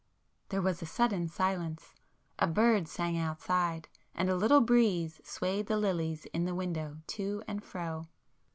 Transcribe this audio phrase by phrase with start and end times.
[0.49, 1.93] There was a sudden silence.
[2.39, 7.43] A bird sang outside, and a little breeze swayed the lilies in the window to
[7.47, 8.07] and fro.